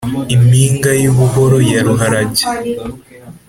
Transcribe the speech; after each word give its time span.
impinga 0.35 0.91
y'ubuhoro 1.03 1.57
ya 1.69 1.79
ruharage, 1.85 2.43